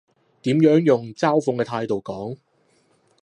[0.41, 2.35] 點樣用嘲諷嘅態度講？